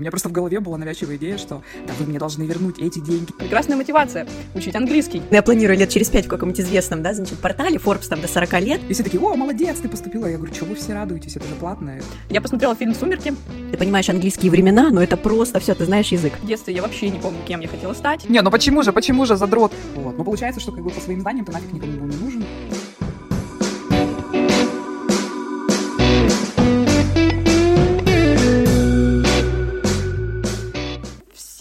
[0.00, 3.00] У меня просто в голове была навязчивая идея, что да, вы мне должны вернуть эти
[3.00, 3.32] деньги.
[3.32, 5.20] Прекрасная мотивация— учить английский.
[5.30, 8.60] Я планирую лет через пять в каком-нибудь известном, да, значит, портале Forbes там до 40
[8.60, 8.80] лет.
[8.88, 10.24] И все такие, о, молодец, ты поступила.
[10.24, 12.00] Я говорю, что вы все радуетесь, это же платное.
[12.30, 13.34] Я посмотрела фильм «Сумерки».
[13.72, 16.32] Ты понимаешь английские времена, но это просто все, ты знаешь язык.
[16.40, 18.26] В детстве я вообще не помню, кем я хотела стать.
[18.26, 19.70] Не, ну почему же, почему же задрот?
[19.96, 20.16] Вот.
[20.16, 22.42] Но получается, что как бы по своим знаниям ты нафиг никому не нужен.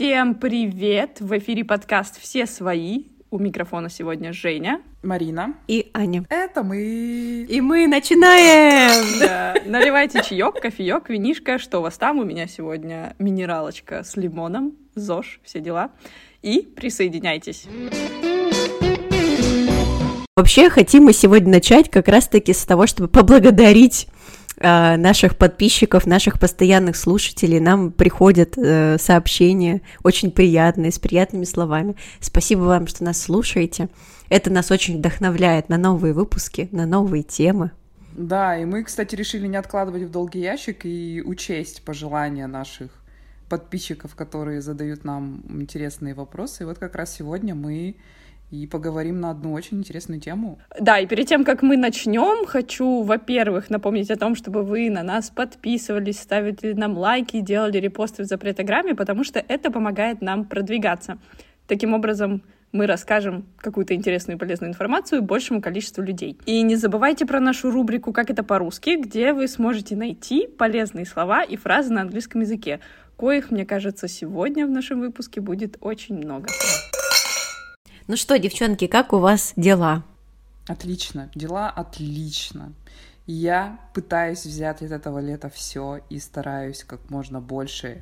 [0.10, 1.18] Всем привет!
[1.20, 3.04] В эфире подкаст «Все свои».
[3.30, 4.82] У микрофона сегодня Женя.
[5.04, 5.54] Марина.
[5.68, 6.26] И Аня.
[6.30, 7.46] Это мы.
[7.48, 9.20] И мы начинаем!
[9.20, 9.54] Да.
[9.68, 11.60] Наливайте чаек, кофеек, винишко.
[11.60, 12.18] Что у вас там?
[12.18, 15.92] У меня сегодня минералочка с лимоном, ЗОЖ, все дела.
[16.42, 17.68] И присоединяйтесь.
[20.36, 24.08] Вообще, хотим мы сегодня начать как раз-таки с того, чтобы поблагодарить
[24.60, 27.60] э, наших подписчиков, наших постоянных слушателей.
[27.60, 31.96] Нам приходят э, сообщения очень приятные, с приятными словами.
[32.20, 33.90] Спасибо вам, что нас слушаете.
[34.30, 37.72] Это нас очень вдохновляет на новые выпуски, на новые темы.
[38.14, 42.92] Да, и мы, кстати, решили не откладывать в долгий ящик и учесть пожелания наших
[43.50, 46.64] подписчиков, которые задают нам интересные вопросы.
[46.64, 47.96] И вот как раз сегодня мы
[48.52, 50.60] и поговорим на одну очень интересную тему.
[50.80, 55.04] Да, и перед тем, как мы начнем, хочу, во-первых, напомнить о том, чтобы вы на
[55.04, 61.20] нас подписывались, ставили нам лайки, делали репосты в запретограмме, потому что это помогает нам продвигаться.
[61.68, 66.38] Таким образом, мы расскажем какую-то интересную и полезную информацию большему количеству людей.
[66.46, 71.44] И не забывайте про нашу рубрику «Как это по-русски», где вы сможете найти полезные слова
[71.44, 72.80] и фразы на английском языке,
[73.18, 76.48] коих, мне кажется, сегодня в нашем выпуске будет очень много.
[78.10, 80.02] Ну что, девчонки, как у вас дела?
[80.68, 82.74] Отлично, дела отлично.
[83.28, 88.02] Я пытаюсь взять из этого лета все и стараюсь как можно больше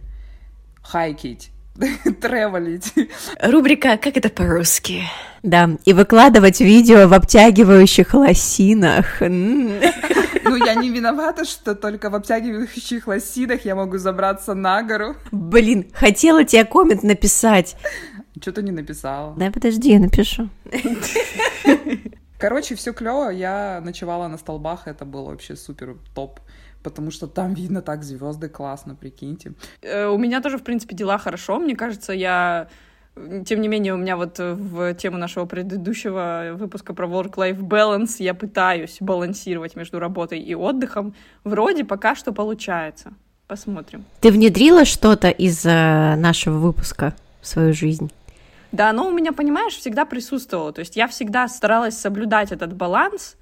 [0.81, 1.51] хайкить,
[2.21, 2.93] тревелить.
[3.41, 5.03] Рубрика «Как это по-русски?»
[5.43, 9.21] Да, и выкладывать видео в обтягивающих лосинах.
[10.49, 15.17] Ну, я не виновата, что только в обтягивающих лосинах я могу забраться на гору.
[15.33, 17.75] Блин, хотела тебе коммент написать.
[18.41, 19.35] Что-то не написала.
[19.37, 20.49] Да, подожди, я напишу.
[22.39, 23.29] Короче, все клево.
[23.29, 26.39] Я ночевала на столбах, это было вообще супер топ.
[26.83, 29.53] Потому что там видно так звезды классно, прикиньте.
[29.81, 31.59] Э, У меня тоже, в принципе, дела хорошо.
[31.59, 32.67] Мне кажется, я...
[33.45, 38.35] Тем не менее, у меня вот в тему нашего предыдущего выпуска про work-life balance я
[38.35, 41.15] пытаюсь балансировать между работой и отдыхом.
[41.43, 43.13] Вроде пока что получается.
[43.47, 44.05] Посмотрим.
[44.21, 48.11] Ты внедрила что-то из э, нашего выпуска в свою жизнь?
[48.77, 50.71] Да, оно у меня, понимаешь, всегда присутствовало.
[50.71, 53.35] То есть я всегда старалась соблюдать этот баланс,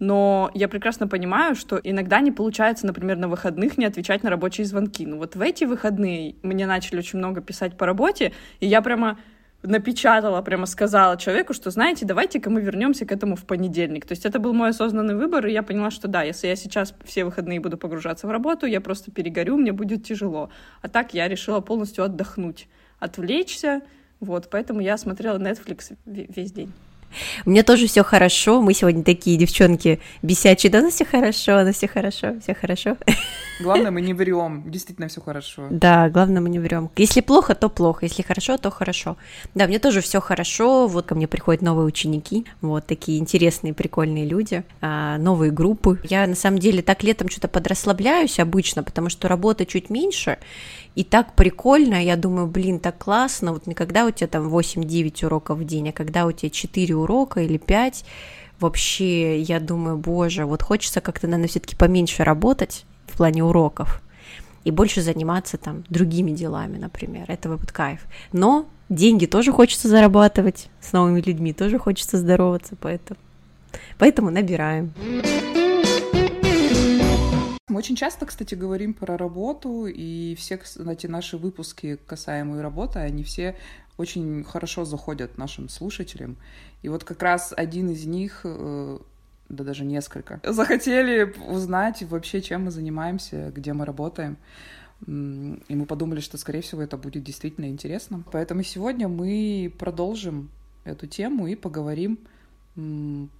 [0.00, 4.66] но я прекрасно понимаю, что иногда не получается, например, на выходных не отвечать на рабочие
[4.66, 5.06] звонки.
[5.06, 9.16] Ну вот в эти выходные мне начали очень много писать по работе, и я прямо
[9.62, 14.06] напечатала, прямо сказала человеку, что, знаете, давайте-ка мы вернемся к этому в понедельник.
[14.06, 16.96] То есть это был мой осознанный выбор, и я поняла, что да, если я сейчас
[17.04, 20.50] все выходные буду погружаться в работу, я просто перегорю, мне будет тяжело.
[20.82, 22.66] А так я решила полностью отдохнуть,
[22.98, 23.82] отвлечься,
[24.20, 26.72] вот, поэтому я смотрела Netflix ве- весь день.
[27.44, 28.62] У меня тоже все хорошо.
[28.62, 30.70] Мы сегодня такие девчонки бесячие.
[30.70, 32.96] Да, у нас все хорошо, у нас все хорошо, все хорошо.
[33.60, 34.70] Главное, мы не врем.
[34.70, 35.66] Действительно, все хорошо.
[35.70, 36.88] Да, главное, мы не врем.
[36.96, 38.06] Если плохо, то плохо.
[38.06, 39.16] Если хорошо, то хорошо.
[39.56, 40.86] Да, мне тоже все хорошо.
[40.86, 42.46] Вот ко мне приходят новые ученики.
[42.60, 44.62] Вот такие интересные, прикольные люди.
[44.80, 45.98] а, новые группы.
[46.04, 50.38] Я на самом деле так летом что-то подрасслабляюсь обычно, потому что работы чуть меньше.
[50.94, 55.24] И так прикольно, я думаю, блин, так классно, вот не когда у тебя там 8-9
[55.24, 58.04] уроков в день, а когда у тебя 4 урока или 5,
[58.58, 64.02] вообще, я думаю, боже, вот хочется как-то, наверное, все-таки поменьше работать в плане уроков
[64.64, 68.00] и больше заниматься там другими делами, например, это вот кайф.
[68.32, 73.18] Но деньги тоже хочется зарабатывать, с новыми людьми тоже хочется здороваться, поэтому,
[73.98, 74.92] поэтому набираем.
[77.70, 83.22] Мы очень часто, кстати, говорим про работу, и все, кстати, наши выпуски, касаемые работы, они
[83.22, 83.54] все
[83.96, 86.36] очень хорошо заходят нашим слушателям.
[86.82, 88.98] И вот как раз один из них, э,
[89.48, 94.36] да даже несколько, захотели узнать вообще, чем мы занимаемся, где мы работаем.
[95.06, 98.24] И мы подумали, что, скорее всего, это будет действительно интересно.
[98.32, 100.50] Поэтому сегодня мы продолжим
[100.82, 102.18] эту тему и поговорим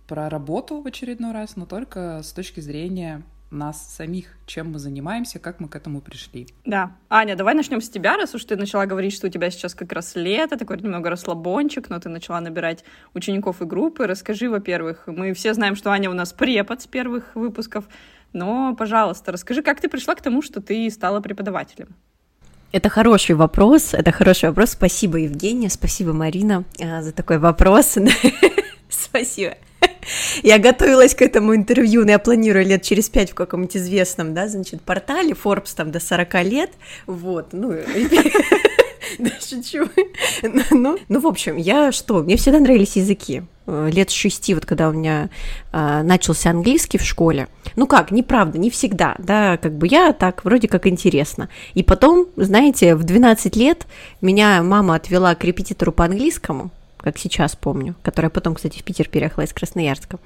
[0.07, 5.39] про работу в очередной раз, но только с точки зрения нас самих, чем мы занимаемся,
[5.39, 6.47] как мы к этому пришли.
[6.65, 6.93] Да.
[7.09, 9.93] Аня, давай начнем с тебя, раз уж ты начала говорить, что у тебя сейчас как
[9.93, 14.07] раз лето, такой немного расслабончик, но ты начала набирать учеников и группы.
[14.07, 17.87] Расскажи, во-первых, мы все знаем, что Аня у нас препод с первых выпусков,
[18.33, 21.89] но, пожалуйста, расскажи, как ты пришла к тому, что ты стала преподавателем?
[22.73, 24.71] Это хороший вопрос, это хороший вопрос.
[24.71, 27.99] Спасибо, Евгения, спасибо, Марина, а, за такой вопрос.
[28.89, 29.57] Спасибо.
[30.43, 34.49] Я готовилась к этому интервью, но я планирую лет через пять в каком-нибудь известном, да,
[34.49, 36.71] значит, портале, Forbes там до 40 лет,
[37.07, 37.71] вот, ну,
[39.19, 39.89] да, шучу.
[40.71, 43.43] Ну, ну, в общем, я что, мне всегда нравились языки.
[43.71, 45.31] Э, лет шести, вот когда у меня
[45.73, 47.49] э, начался английский в школе.
[47.77, 51.49] Ну как, неправда, не всегда, да, как бы я так вроде как интересно.
[51.75, 53.87] И потом, знаете, в 12 лет
[54.21, 56.71] меня мама отвела к репетитору по английскому,
[57.03, 60.19] как сейчас помню, которая потом, кстати, в Питер переехала из Красноярска.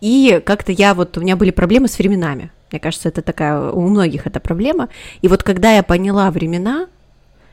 [0.00, 2.50] И как-то я вот, у меня были проблемы с временами.
[2.70, 4.88] Мне кажется, это такая, у многих эта проблема.
[5.22, 6.88] И вот когда я поняла времена,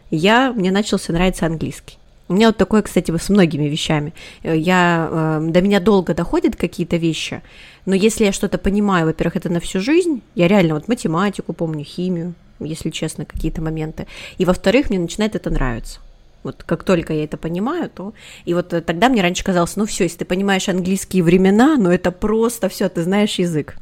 [0.09, 1.97] я, мне начался нравиться английский.
[2.29, 4.13] У меня вот такое, кстати, с многими вещами.
[4.43, 7.41] Я, э, до меня долго доходят какие-то вещи,
[7.85, 11.83] но если я что-то понимаю, во-первых, это на всю жизнь, я реально вот математику помню,
[11.83, 15.99] химию, если честно, какие-то моменты, и во-вторых, мне начинает это нравиться.
[16.43, 18.13] Вот как только я это понимаю, то...
[18.45, 22.11] И вот тогда мне раньше казалось, ну все, если ты понимаешь английские времена, ну это
[22.11, 23.75] просто все, ты знаешь язык.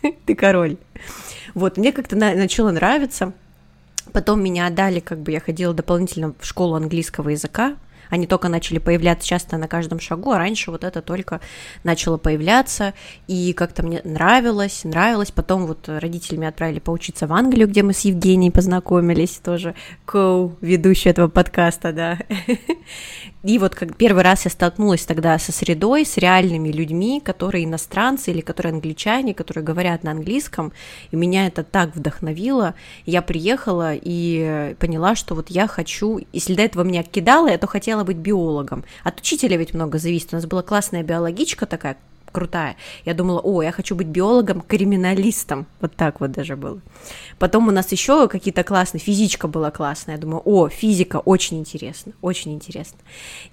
[0.26, 0.76] Ты король.
[1.54, 3.32] Вот, мне как-то начало нравиться.
[4.12, 7.76] Потом меня отдали, как бы я ходила дополнительно в школу английского языка,
[8.08, 11.40] они только начали появляться часто на каждом шагу, а раньше вот это только
[11.84, 12.94] начало появляться,
[13.26, 15.30] и как-то мне нравилось, нравилось.
[15.30, 19.74] Потом вот родители меня отправили поучиться в Англию, где мы с Евгенией познакомились, тоже
[20.04, 22.18] ко ведущий этого подкаста, да.
[23.44, 28.32] И вот как первый раз я столкнулась тогда со средой, с реальными людьми, которые иностранцы
[28.32, 30.72] или которые англичане, которые говорят на английском,
[31.12, 32.74] и меня это так вдохновило.
[33.06, 37.68] Я приехала и поняла, что вот я хочу, если до этого меня кидало, я то
[37.68, 38.84] хотела быть биологом.
[39.04, 40.32] От учителя ведь много зависит.
[40.32, 41.96] У нас была классная биологичка такая,
[42.30, 42.76] крутая.
[43.04, 45.66] Я думала, о, я хочу быть биологом, криминалистом.
[45.80, 46.80] Вот так вот даже было.
[47.38, 50.16] Потом у нас еще какие-то классные, физичка была классная.
[50.16, 52.98] Я думаю, о, физика очень интересно, очень интересно.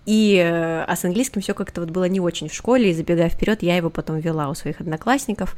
[0.06, 3.30] И, э, а с английским все как-то вот было не очень в школе, и забегая
[3.30, 5.56] вперед, я его потом вела у своих одноклассников.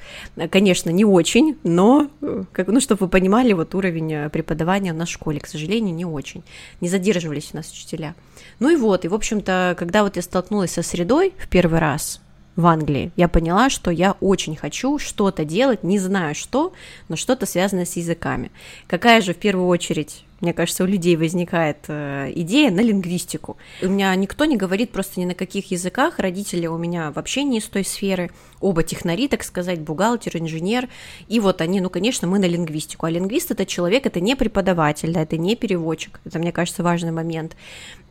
[0.52, 4.96] Конечно, не очень, но, э, как, ну, чтобы вы понимали, вот уровень э, преподавания у
[4.96, 6.44] нас в школе, к сожалению, не очень.
[6.82, 8.16] Не задерживались у нас учителя.
[8.60, 12.22] Ну и вот, и, в общем-то, когда вот я столкнулась со средой в первый раз,
[12.58, 13.12] в Англии.
[13.16, 16.74] Я поняла, что я очень хочу что-то делать, не знаю что,
[17.08, 18.52] но что-то связанное с языками.
[18.88, 23.58] Какая же в первую очередь мне кажется, у людей возникает э, идея на лингвистику.
[23.82, 27.58] У меня никто не говорит просто ни на каких языках, родители у меня вообще не
[27.58, 28.30] из той сферы,
[28.60, 30.90] оба технари, так сказать, бухгалтер, инженер,
[31.28, 35.12] и вот они, ну, конечно, мы на лингвистику, а лингвист это человек, это не преподаватель,
[35.12, 37.56] да, это не переводчик, это, мне кажется, важный момент.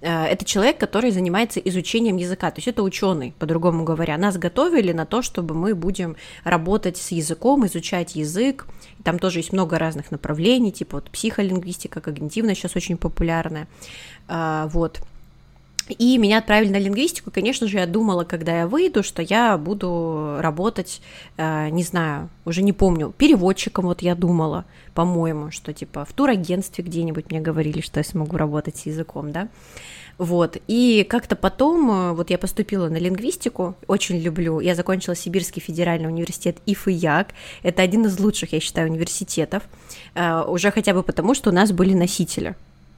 [0.06, 4.16] Э, это человек, который занимается изучением языка, то есть это ученый, по-другому говоря.
[4.16, 8.68] Нас готовили на то, чтобы мы будем работать с языком, изучать язык,
[9.02, 13.66] там тоже есть много разных направлений, типа вот психолингвистика, когнитивная сейчас очень популярная,
[14.28, 15.00] а, вот.
[15.88, 17.30] И меня отправили на лингвистику.
[17.30, 21.00] Конечно же, я думала, когда я выйду, что я буду работать,
[21.36, 26.82] э, не знаю, уже не помню, переводчиком, вот я думала, по-моему, что типа в турагентстве
[26.82, 29.48] где-нибудь мне говорили, что я смогу работать с языком, да.
[30.18, 35.60] Вот, и как-то потом, э, вот я поступила на лингвистику, очень люблю, я закончила Сибирский
[35.60, 37.28] федеральный университет ИФИЯК,
[37.62, 39.64] это один из лучших, я считаю, университетов,
[40.14, 42.56] э, уже хотя бы потому, что у нас были носители,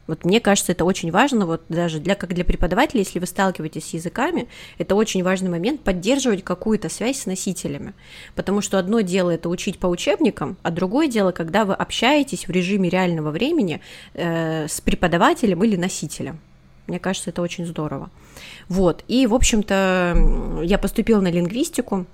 [0.08, 3.84] вот мне кажется, это очень важно, вот даже для, как для преподавателя, если вы сталкиваетесь
[3.84, 4.48] с языками,
[4.78, 7.92] это очень важный момент поддерживать какую-то связь с носителями.
[8.34, 12.50] Потому что одно дело это учить по учебникам, а другое дело, когда вы общаетесь в
[12.50, 13.80] режиме реального времени
[14.14, 16.40] э, с преподавателем или носителем.
[16.86, 18.10] Мне кажется, это очень здорово.
[18.70, 22.06] Вот, и, в общем-то, я поступила на лингвистику,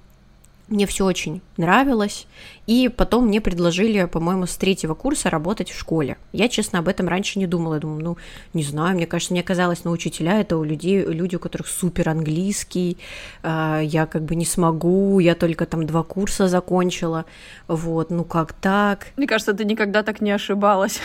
[0.68, 2.26] мне все очень нравилось,
[2.66, 6.16] и потом мне предложили, по-моему, с третьего курса работать в школе.
[6.32, 7.74] Я, честно, об этом раньше не думала.
[7.74, 8.16] Я думаю, ну,
[8.54, 12.08] не знаю, мне кажется, мне казалось, ну, учителя это у людей, люди, у которых супер
[12.08, 12.96] английский,
[13.42, 17.26] э, я как бы не смогу, я только там два курса закончила,
[17.68, 19.08] вот, ну как так?
[19.16, 21.00] Мне кажется, ты никогда так не ошибалась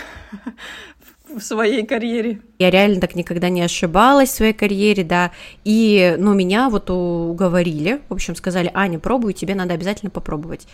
[1.29, 2.39] в своей карьере.
[2.59, 5.31] Я реально так никогда не ошибалась в своей карьере, да,
[5.63, 10.67] и, ну, меня вот уговорили, в общем, сказали, Аня, пробуй, тебе надо обязательно попробовать.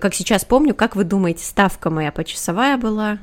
[0.00, 3.18] Как сейчас помню, как вы думаете, ставка моя почасовая была?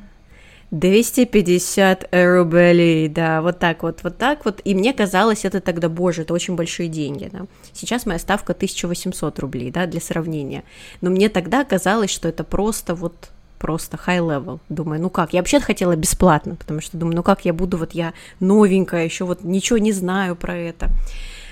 [0.71, 6.23] 250 рублей, да, вот так вот, вот так вот, и мне казалось, это тогда, боже,
[6.23, 7.47] это очень большие деньги, да.
[7.71, 10.63] Сейчас моя ставка 1800 рублей, да, для сравнения,
[10.99, 14.59] но мне тогда казалось, что это просто вот просто high level.
[14.69, 17.93] Думаю, ну как, я вообще хотела бесплатно, потому что думаю, ну как я буду, вот
[17.93, 20.89] я новенькая, еще вот ничего не знаю про это.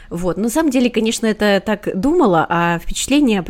[0.10, 3.44] Вот, на самом деле, конечно, это так думала, а впечатление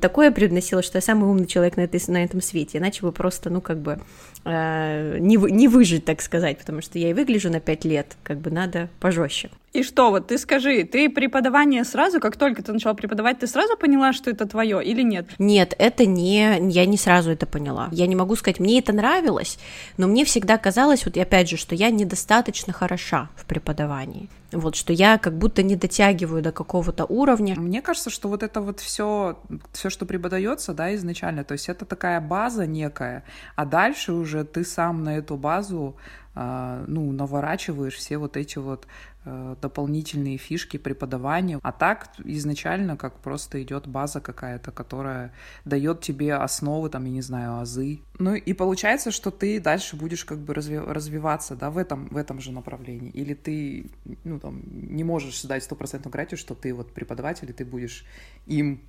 [0.00, 3.48] такое привносило, что я самый умный человек на, этой, на этом свете, иначе бы просто,
[3.48, 4.00] ну, как бы,
[4.44, 8.38] э, не, не выжить, так сказать, потому что я и выгляжу на пять лет, как
[8.38, 9.50] бы надо пожестче.
[9.74, 13.76] И что, вот ты скажи, ты преподавание сразу, как только ты начала преподавать, ты сразу
[13.76, 15.26] поняла, что это твое или нет?
[15.40, 17.88] Нет, это не, я не сразу это поняла.
[17.90, 19.58] Я не могу сказать, мне это нравилось,
[19.96, 24.28] но мне всегда казалось, вот опять же, что я недостаточно хороша в преподавании.
[24.52, 27.56] Вот, что я как будто не дотягиваю до какого-то уровня.
[27.58, 29.36] Мне кажется, что вот это вот все,
[29.72, 33.24] все, что преподается, да, изначально, то есть это такая база некая,
[33.56, 35.96] а дальше уже ты сам на эту базу
[36.34, 38.86] ну, наворачиваешь все вот эти вот
[39.24, 41.60] э, дополнительные фишки преподавания.
[41.62, 45.32] А так изначально как просто идет база какая-то, которая
[45.64, 48.00] дает тебе основы, там, я не знаю, азы.
[48.18, 52.16] Ну и получается, что ты дальше будешь как бы разви- развиваться, да, в этом, в
[52.16, 53.10] этом же направлении.
[53.10, 53.90] Или ты,
[54.24, 58.04] ну, там, не можешь дать стопроцентную гарантию, что ты вот преподаватель, и ты будешь
[58.46, 58.80] им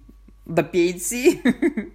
[0.46, 1.42] до пенсии.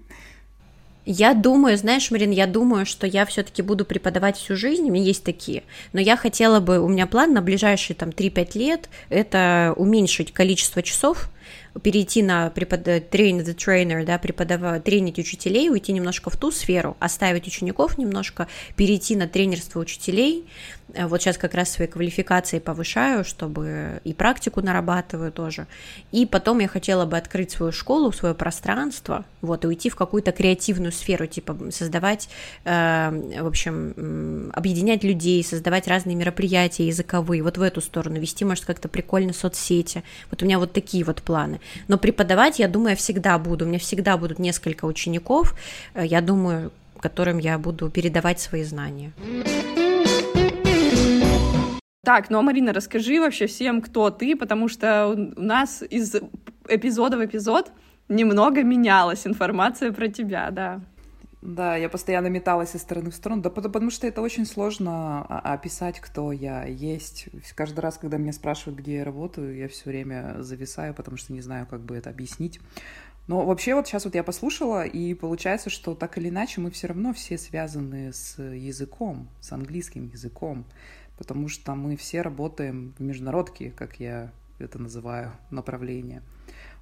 [1.06, 5.04] Я думаю, знаешь, Марин, я думаю, что я все-таки буду преподавать всю жизнь, у меня
[5.04, 9.72] есть такие, но я хотела бы, у меня план на ближайшие там 3-5 лет, это
[9.76, 11.30] уменьшить количество часов,
[11.82, 12.86] перейти на препод...
[12.86, 18.48] train the trainer, да, преподавать, тренить учителей, уйти немножко в ту сферу, оставить учеников немножко,
[18.76, 20.46] перейти на тренерство учителей,
[20.94, 25.66] Э, вот сейчас как раз свои квалификации повышаю, чтобы и практику нарабатываю тоже.
[26.12, 30.32] И потом я хотела бы открыть свою школу, свое пространство, вот, и уйти в какую-то
[30.32, 32.28] креативную сферу, типа создавать,
[32.64, 38.64] э, в общем, объединять людей, создавать разные мероприятия языковые, вот в эту сторону, вести, может,
[38.64, 40.02] как-то прикольно соцсети.
[40.30, 41.39] Вот у меня вот такие вот планы.
[41.88, 43.64] Но преподавать, я думаю, я всегда буду.
[43.64, 45.54] У меня всегда будут несколько учеников,
[45.94, 49.12] э, я думаю, которым я буду передавать свои знания.
[52.04, 56.16] Так, ну а Марина, расскажи вообще всем, кто ты, потому что у нас из
[56.68, 57.70] эпизода в эпизод
[58.08, 60.80] немного менялась информация про тебя, да.
[61.42, 65.98] Да, я постоянно металась из стороны в сторону, да потому что это очень сложно описать,
[65.98, 67.28] кто я есть.
[67.54, 71.40] Каждый раз, когда меня спрашивают, где я работаю, я все время зависаю, потому что не
[71.40, 72.60] знаю, как бы это объяснить.
[73.26, 76.88] Но вообще вот сейчас вот я послушала, и получается, что так или иначе мы все
[76.88, 80.66] равно все связаны с языком, с английским языком
[81.20, 86.22] потому что мы все работаем в международке, как я это называю, направление.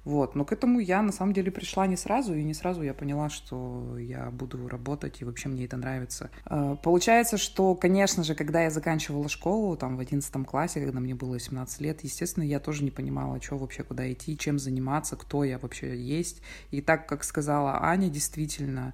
[0.03, 0.35] Вот.
[0.35, 3.29] Но к этому я на самом деле пришла не сразу, и не сразу я поняла,
[3.29, 6.29] что я буду работать, и вообще мне это нравится.
[6.45, 11.15] А, получается, что, конечно же, когда я заканчивала школу, там, в 11 классе, когда мне
[11.15, 15.43] было 17 лет, естественно, я тоже не понимала, что вообще, куда идти, чем заниматься, кто
[15.43, 16.41] я вообще есть.
[16.71, 18.93] И так, как сказала Аня, действительно,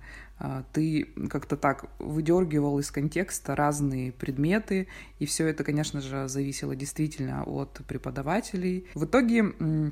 [0.74, 4.88] ты как-то так выдергивал из контекста разные предметы,
[5.20, 8.88] и все это, конечно же, зависело действительно от преподавателей.
[8.96, 9.44] В итоге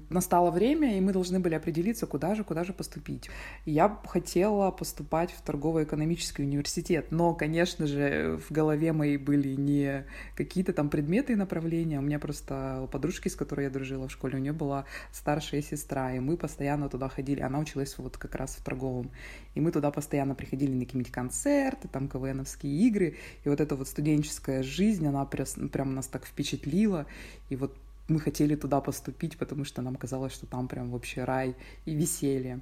[0.10, 3.30] настало время, и мы должны были определиться, куда же, куда же поступить.
[3.66, 10.74] Я хотела поступать в торгово-экономический университет, но, конечно же, в голове моей были не какие-то
[10.74, 14.38] там предметы и направления, у меня просто у подружки, с которой я дружила в школе,
[14.38, 18.56] у нее была старшая сестра, и мы постоянно туда ходили, она училась вот как раз
[18.56, 19.10] в торговом,
[19.56, 23.88] и мы туда постоянно приходили на какие-нибудь концерты, там КВНовские игры, и вот эта вот
[23.88, 27.06] студенческая жизнь, она прям, прям нас так впечатлила,
[27.50, 27.76] и вот
[28.08, 32.60] мы хотели туда поступить, потому что нам казалось, что там прям вообще рай и веселье.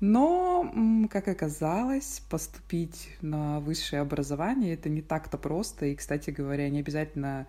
[0.00, 5.86] Но, как оказалось, поступить на высшее образование это не так-то просто.
[5.86, 7.46] И, кстати говоря, не обязательно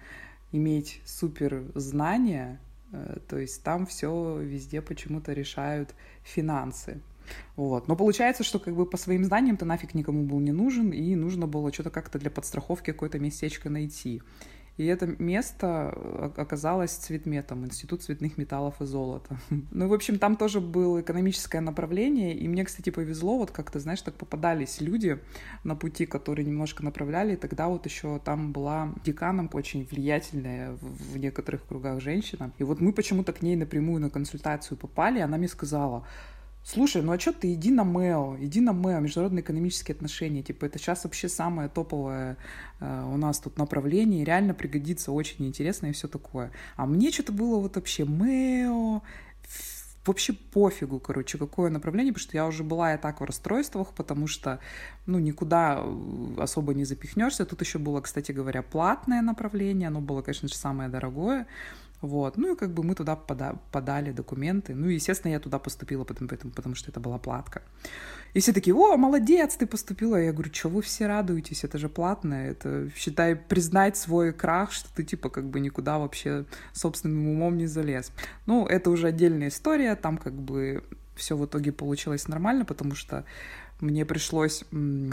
[0.52, 2.60] иметь супер знания.
[2.94, 5.94] Э, то есть там все везде почему-то решают
[6.24, 7.02] финансы.
[7.56, 7.88] Вот.
[7.88, 11.16] Но получается, что как бы по своим знаниям ты нафиг никому был не нужен, и
[11.16, 14.22] нужно было что-то как-то для подстраховки какое-то местечко найти.
[14.78, 15.90] И это место
[16.36, 19.38] оказалось цветметом, Институт цветных металлов и золота.
[19.72, 24.02] Ну, в общем, там тоже было экономическое направление, и мне, кстати, повезло, вот как-то, знаешь,
[24.02, 25.20] так попадались люди
[25.64, 31.18] на пути, которые немножко направляли, и тогда вот еще там была деканом очень влиятельная в
[31.18, 35.38] некоторых кругах женщина, и вот мы почему-то к ней напрямую на консультацию попали, и она
[35.38, 36.06] мне сказала,
[36.68, 40.66] Слушай, ну а что ты иди на МЭО, иди на МЭО, международные экономические отношения, типа
[40.66, 42.38] это сейчас вообще самое топовое
[42.80, 46.52] э, у нас тут направление, реально пригодится, очень интересно и все такое.
[46.76, 49.04] А мне что-то было вот вообще МЭО,
[50.08, 54.26] вообще пофигу, короче, какое направление, потому что я уже была и так в расстройствах, потому
[54.26, 54.60] что,
[55.06, 57.46] ну, никуда э, особо не запихнешься.
[57.46, 61.46] Тут еще было, кстати говоря, платное направление, оно было, конечно же, самое дорогое.
[62.06, 62.38] Вот.
[62.38, 64.76] Ну и как бы мы туда пода- подали документы.
[64.76, 67.62] Ну и, естественно, я туда поступила, потому, потому, потому что это была платка.
[68.34, 70.18] И все такие, о, молодец, ты поступила.
[70.18, 72.52] Я говорю, что вы все радуетесь, это же платное.
[72.52, 77.66] Это, считай, признать свой крах, что ты, типа, как бы никуда вообще собственным умом не
[77.66, 78.12] залез.
[78.46, 80.84] Ну, это уже отдельная история, там как бы
[81.16, 83.24] все в итоге получилось нормально, потому что
[83.80, 84.64] мне пришлось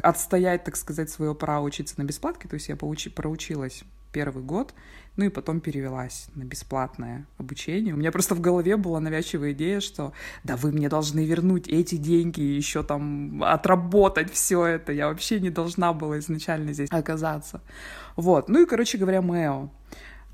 [0.02, 4.74] отстоять, так сказать, свое право учиться на бесплатке, то есть я поучи, проучилась первый год,
[5.16, 7.94] ну и потом перевелась на бесплатное обучение.
[7.94, 10.12] У меня просто в голове была навязчивая идея, что
[10.44, 14.92] да вы мне должны вернуть эти деньги и еще там отработать все это.
[14.92, 17.60] Я вообще не должна была изначально здесь оказаться.
[18.16, 18.48] Вот.
[18.48, 19.70] Ну и, короче говоря, МЭО.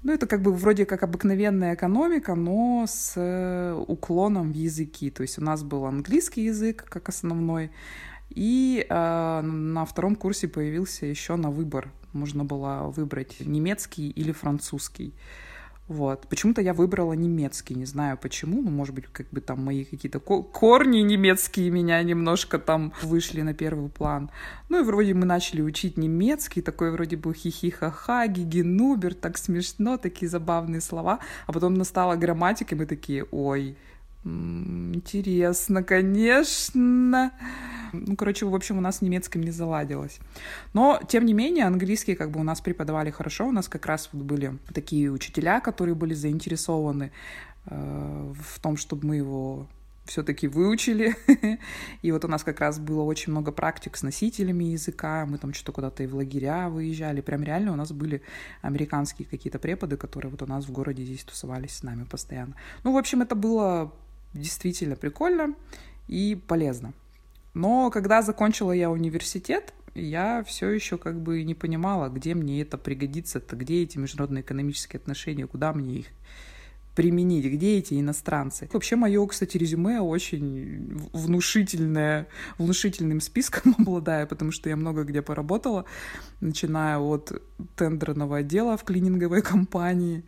[0.04, 5.10] Ну, это как бы вроде как обыкновенная экономика, но с э, уклоном в языки.
[5.10, 7.72] То есть у нас был английский язык как основной,
[8.30, 11.90] и э, на втором курсе появился еще на выбор.
[12.12, 15.14] Можно было выбрать немецкий или французский.
[15.88, 16.28] Вот.
[16.28, 20.20] Почему-то я выбрала немецкий, не знаю почему, но, может быть, как бы там мои какие-то
[20.20, 24.30] корни немецкие меня немножко там вышли на первый план.
[24.68, 30.28] Ну и вроде мы начали учить немецкий, такой вроде бы хихихаха, гигенубер, так смешно, такие
[30.28, 31.20] забавные слова.
[31.46, 33.78] А потом настала грамматика, и мы такие, ой,
[34.24, 37.32] интересно, конечно.
[37.92, 40.18] Ну, короче, в общем, у нас с немецким не заладилось.
[40.74, 43.46] Но, тем не менее, английский как бы у нас преподавали хорошо.
[43.46, 47.12] У нас как раз вот были такие учителя, которые были заинтересованы
[47.66, 49.66] э, в том, чтобы мы его
[50.08, 51.14] все-таки выучили.
[52.02, 55.26] и вот у нас как раз было очень много практик с носителями языка.
[55.26, 57.20] Мы там что-то куда-то и в лагеря выезжали.
[57.20, 58.22] Прям реально у нас были
[58.62, 62.54] американские какие-то преподы, которые вот у нас в городе здесь тусовались с нами постоянно.
[62.84, 63.92] Ну, в общем, это было
[64.34, 65.54] действительно прикольно
[66.06, 66.92] и полезно.
[67.54, 72.78] Но когда закончила я университет, я все еще как бы не понимала, где мне это
[72.78, 76.06] пригодится-то, где эти международные экономические отношения, куда мне их
[76.98, 78.68] применить, где эти иностранцы.
[78.72, 82.26] Вообще мое, кстати, резюме очень внушительное,
[82.58, 85.84] внушительным списком обладаю, потому что я много где поработала,
[86.40, 87.40] начиная от
[87.76, 90.24] тендерного отдела в клининговой компании,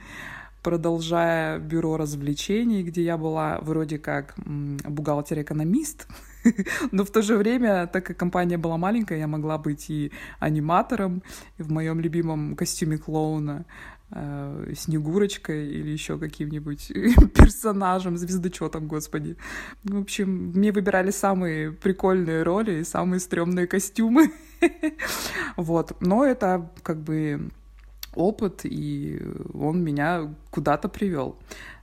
[0.63, 6.07] продолжая бюро развлечений, где я была вроде как бухгалтер-экономист,
[6.93, 11.23] но в то же время, так как компания была маленькая, я могла быть и аниматором,
[11.59, 13.65] и в моем любимом костюме клоуна,
[14.11, 16.89] э, Снегурочкой или еще каким-нибудь
[17.35, 19.37] персонажем, звездочетом, господи.
[19.85, 24.33] В общем, мне выбирали самые прикольные роли и самые стрёмные костюмы.
[25.57, 25.97] вот.
[26.01, 27.51] Но это как бы
[28.15, 29.21] опыт, и
[29.55, 31.37] он меня куда-то привел.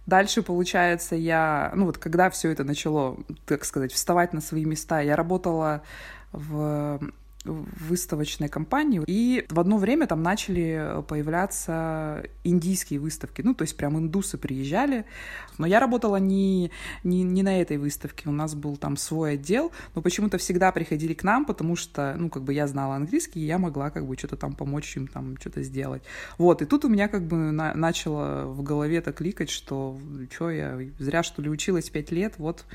[0.06, 5.02] Дальше, получается, я, ну вот когда все это начало, так сказать, вставать на свои места,
[5.02, 5.84] я работала
[6.32, 7.00] в
[7.48, 13.98] выставочной компании, и в одно время там начали появляться индийские выставки, ну, то есть прям
[13.98, 15.06] индусы приезжали,
[15.58, 16.72] но я работала не,
[17.04, 21.14] не, не на этой выставке, у нас был там свой отдел, но почему-то всегда приходили
[21.14, 24.18] к нам, потому что, ну, как бы я знала английский, и я могла как бы
[24.18, 26.04] что-то там помочь им там что-то сделать.
[26.38, 29.98] Вот, и тут у меня как бы на, начало в голове так кликать, что
[30.32, 32.66] что я зря что ли училась пять лет, вот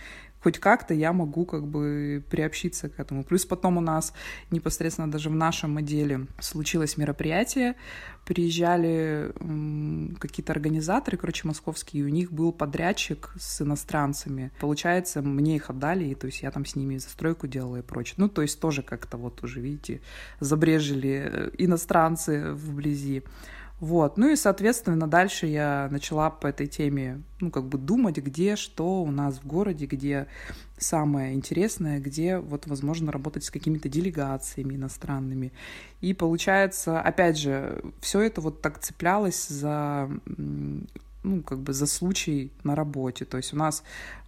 [0.43, 3.25] хоть как-то я могу как бы приобщиться к этому.
[3.25, 4.13] Плюс потом у нас
[4.51, 7.77] непосредственно даже в нашем отделе случилось мероприятие,
[8.25, 9.33] приезжали
[10.19, 14.53] какие-то организаторы, короче, московские, и у них был подрядчик с иностранцами.
[14.61, 18.15] Получается, мне их отдали, и то есть я там с ними застройку делала и прочее.
[18.19, 20.01] Ну, то есть тоже как-то вот уже, видите,
[20.41, 23.23] забрежили э, иностранцы вблизи.
[23.83, 24.17] Вот.
[24.17, 29.03] Ну и, соответственно, дальше я начала по этой теме, ну, как бы думать, где что
[29.03, 30.29] у нас в городе, где
[30.79, 35.51] самое интересное, где вот возможно работать с какими-то делегациями иностранными.
[36.01, 40.09] И получается, опять же, все это вот так цеплялось за
[41.25, 43.25] ну, как бы за случай на работе.
[43.25, 43.83] То есть у нас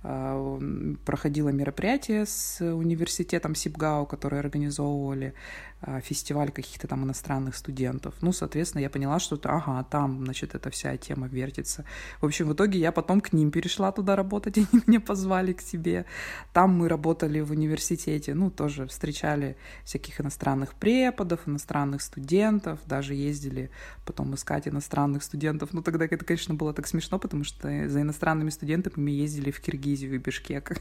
[0.05, 5.33] проходило мероприятие с университетом Сибгау, которые организовывали
[5.81, 8.15] э, фестиваль каких-то там иностранных студентов.
[8.21, 11.87] Ну, соответственно, я поняла, что ага, там, значит, эта вся тема вертится.
[12.21, 15.63] В общем, в итоге я потом к ним перешла туда работать, они меня позвали к
[15.63, 16.05] себе.
[16.53, 23.71] Там мы работали в университете, ну, тоже встречали всяких иностранных преподов, иностранных студентов, даже ездили
[24.05, 25.73] потом искать иностранных студентов.
[25.73, 29.61] Ну, тогда это, конечно, было так смешно, потому что за иностранными студентами мы ездили в
[29.61, 30.77] Киргизию и Бишкек.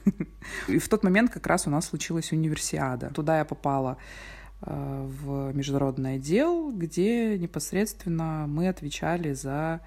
[0.68, 3.10] И в тот момент как раз у нас случилась универсиада.
[3.14, 3.98] Туда я попала
[4.62, 9.82] э, в международный отдел, где непосредственно мы отвечали за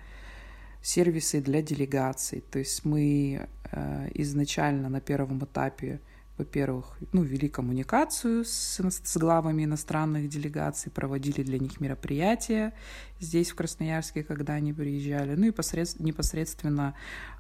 [0.83, 2.43] сервисы для делегаций.
[2.51, 6.01] То есть мы э, изначально на первом этапе
[6.39, 12.75] во-первых, ну, вели коммуникацию с, с главами иностранных делегаций, проводили для них мероприятия
[13.21, 15.35] здесь, в Красноярске, когда они приезжали.
[15.35, 16.95] Ну и посред, непосредственно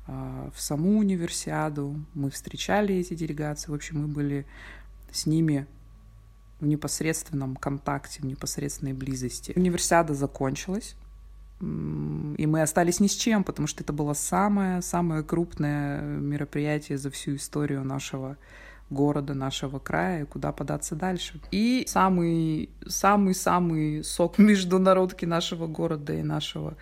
[0.06, 3.70] э, в саму универсиаду мы встречали эти делегации.
[3.70, 4.46] В общем, мы были
[5.10, 5.66] с ними
[6.60, 9.52] в непосредственном контакте, в непосредственной близости.
[9.56, 10.96] Универсиада закончилась.
[11.60, 17.36] И мы остались ни с чем, потому что это было самое-самое крупное мероприятие за всю
[17.36, 18.36] историю нашего
[18.90, 21.40] города, нашего края, куда податься дальше.
[21.50, 26.76] И самый, самый-самый сок международки нашего города и нашего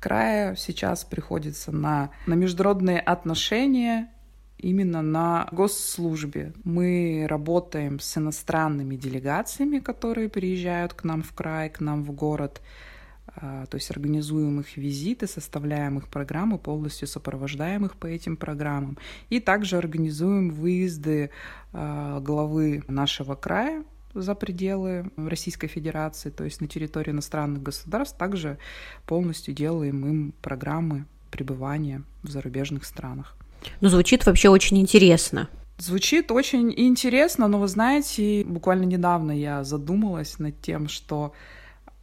[0.00, 4.10] края сейчас приходится на, на международные отношения
[4.58, 6.54] именно на госслужбе.
[6.64, 12.62] Мы работаем с иностранными делегациями, которые приезжают к нам в край, к нам в город,
[13.34, 18.98] то есть организуем их визиты, составляем их программы, полностью сопровождаем их по этим программам.
[19.30, 21.30] И также организуем выезды
[21.72, 28.58] а, главы нашего края за пределы Российской Федерации, то есть на территории иностранных государств, также
[29.06, 33.34] полностью делаем им программы пребывания в зарубежных странах.
[33.80, 35.48] Ну, звучит вообще очень интересно.
[35.78, 41.32] Звучит очень интересно, но вы знаете, буквально недавно я задумалась над тем, что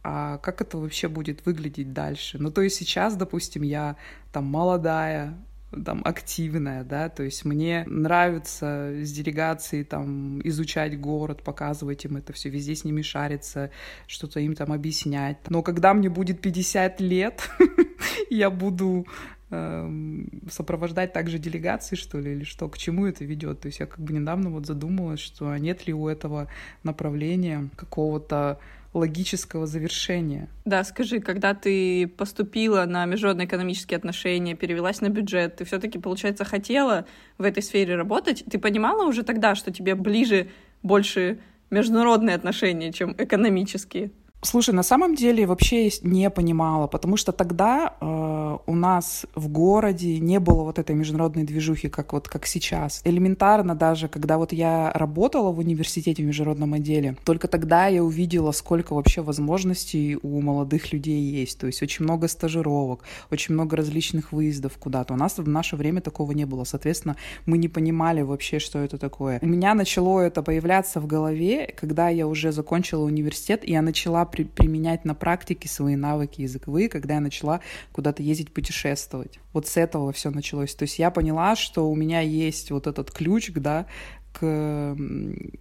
[0.02, 2.38] а как это вообще будет выглядеть дальше.
[2.38, 3.96] Ну, то есть сейчас, допустим, я
[4.32, 5.36] там молодая,
[5.84, 12.32] там активная, да, то есть мне нравится с делегацией там изучать город, показывать им это
[12.32, 13.70] все, везде с ними шариться,
[14.06, 15.38] что-то им там объяснять.
[15.48, 17.48] Но когда мне будет 50 лет,
[18.30, 19.06] я буду
[19.50, 23.60] эм, сопровождать также делегации, что ли, или что, к чему это ведет.
[23.60, 26.48] То есть я как бы недавно вот задумалась, что а нет ли у этого
[26.82, 28.58] направления какого-то
[28.92, 30.48] логического завершения.
[30.64, 36.44] Да, скажи, когда ты поступила на международные экономические отношения, перевелась на бюджет, ты все-таки, получается,
[36.44, 37.06] хотела
[37.38, 38.44] в этой сфере работать?
[38.50, 40.48] Ты понимала уже тогда, что тебе ближе
[40.82, 41.38] больше
[41.70, 44.10] международные отношения, чем экономические?
[44.42, 50.18] Слушай, на самом деле вообще не понимала, потому что тогда э, у нас в городе
[50.18, 53.02] не было вот этой международной движухи, как вот как сейчас.
[53.04, 58.52] Элементарно даже, когда вот я работала в университете в международном отделе, только тогда я увидела,
[58.52, 61.58] сколько вообще возможностей у молодых людей есть.
[61.58, 65.12] То есть очень много стажировок, очень много различных выездов куда-то.
[65.12, 66.64] У нас в наше время такого не было.
[66.64, 69.38] Соответственно, мы не понимали вообще, что это такое.
[69.42, 74.29] У меня начало это появляться в голове, когда я уже закончила университет, и я начала
[74.30, 77.60] при, применять на практике свои навыки языковые, когда я начала
[77.92, 79.38] куда-то ездить путешествовать.
[79.52, 80.74] Вот с этого все началось.
[80.74, 83.86] То есть я поняла, что у меня есть вот этот ключ, да,
[84.32, 84.96] к,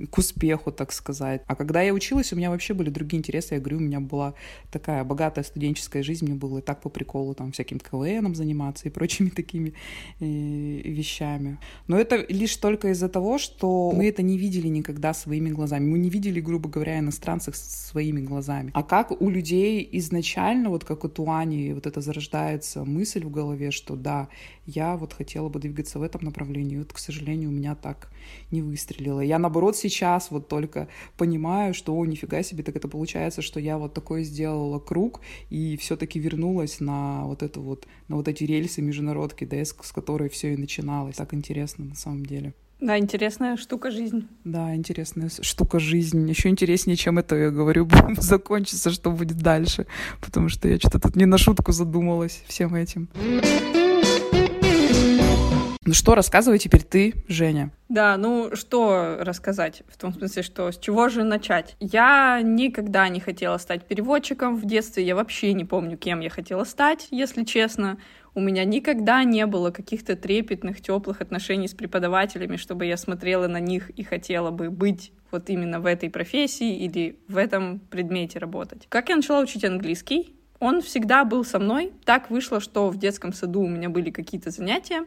[0.10, 1.42] к успеху, так сказать.
[1.48, 3.56] А когда я училась, у меня вообще были другие интересы.
[3.56, 4.34] Я говорю, у меня была
[4.72, 8.92] такая богатая студенческая жизнь, мне было и так по приколу там всяким КВНом заниматься и
[8.92, 9.74] прочими такими
[10.20, 11.58] э, вещами.
[11.88, 15.86] Но это лишь только из-за того, что мы это не видели никогда своими глазами.
[15.86, 18.72] Мы не видели, грубо говоря, иностранцев своими глазами.
[18.74, 23.72] А как у людей изначально, вот как у Туани, вот это зарождается мысль в голове,
[23.72, 24.30] что да,
[24.70, 26.76] я вот хотела бы двигаться в этом направлении.
[26.76, 28.10] И вот, к сожалению, у меня так
[28.52, 29.22] не выстрелило.
[29.22, 33.78] Я, наоборот, сейчас вот только понимаю, что, о, нифига себе, так это получается, что я
[33.78, 38.44] вот такой сделала круг и все таки вернулась на вот эту вот, на вот эти
[38.44, 41.16] рельсы международки, да, с, с которой все и начиналось.
[41.16, 42.54] Так интересно на самом деле.
[42.82, 44.28] Да, интересная штука жизнь.
[44.46, 46.30] Да, интересная штука жизнь.
[46.30, 49.86] Еще интереснее, чем это, я говорю, закончится, что будет дальше.
[50.22, 53.10] Потому что я что-то тут не на шутку задумалась всем этим.
[55.90, 57.72] Ну что, рассказывай теперь ты, Женя.
[57.90, 59.82] Да, ну что рассказать?
[59.88, 61.76] В том смысле, что с чего же начать?
[61.80, 65.04] Я никогда не хотела стать переводчиком в детстве.
[65.04, 67.98] Я вообще не помню, кем я хотела стать, если честно.
[68.36, 73.60] У меня никогда не было каких-то трепетных, теплых отношений с преподавателями, чтобы я смотрела на
[73.60, 78.86] них и хотела бы быть вот именно в этой профессии или в этом предмете работать.
[78.90, 80.36] Как я начала учить английский?
[80.60, 81.94] Он всегда был со мной.
[82.06, 85.06] Так вышло, что в детском саду у меня были какие-то занятия,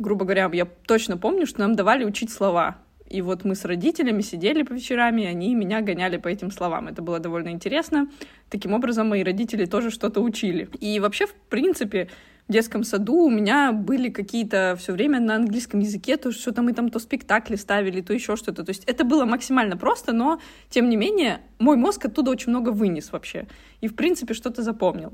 [0.00, 2.78] грубо говоря, я точно помню, что нам давали учить слова.
[3.08, 6.88] И вот мы с родителями сидели по вечерам, и они меня гоняли по этим словам.
[6.88, 8.08] Это было довольно интересно.
[8.48, 10.68] Таким образом, мои родители тоже что-то учили.
[10.78, 12.08] И вообще, в принципе,
[12.48, 16.72] в детском саду у меня были какие-то все время на английском языке, то что-то мы
[16.72, 18.64] там то спектакли ставили, то еще что-то.
[18.64, 22.70] То есть это было максимально просто, но, тем не менее, мой мозг оттуда очень много
[22.70, 23.46] вынес вообще.
[23.80, 25.12] И, в принципе, что-то запомнил.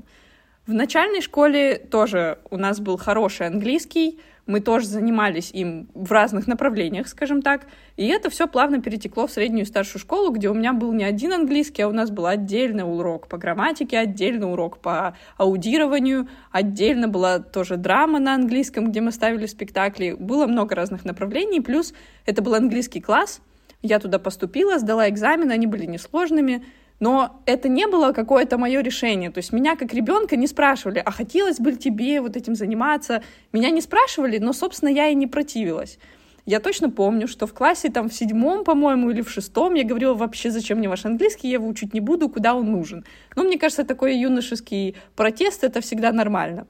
[0.67, 6.47] В начальной школе тоже у нас был хороший английский, мы тоже занимались им в разных
[6.47, 7.67] направлениях, скажем так.
[7.97, 11.03] И это все плавно перетекло в среднюю и старшую школу, где у меня был не
[11.03, 17.07] один английский, а у нас был отдельный урок по грамматике, отдельный урок по аудированию, отдельно
[17.07, 20.15] была тоже драма на английском, где мы ставили спектакли.
[20.17, 21.93] Было много разных направлений, плюс
[22.25, 23.41] это был английский класс.
[23.81, 26.65] Я туда поступила, сдала экзамены, они были несложными,
[26.99, 29.29] но это не было какое-то мое решение.
[29.31, 33.23] То есть меня как ребенка не спрашивали, а хотелось бы тебе вот этим заниматься.
[33.53, 35.99] Меня не спрашивали, но, собственно, я и не противилась.
[36.45, 40.13] Я точно помню, что в классе там в седьмом, по-моему, или в шестом я говорила,
[40.13, 43.03] вообще, зачем мне ваш английский, я его учить не буду, куда он нужен.
[43.35, 46.65] Но мне кажется, такой юношеский протест— это всегда нормально.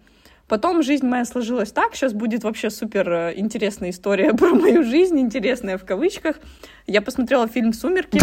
[0.47, 5.19] Потом жизнь моя сложилась так, сейчас будет вообще супер э, интересная история про мою жизнь,
[5.19, 6.39] интересная в кавычках.
[6.87, 8.19] Я посмотрела фильм «Сумерки»,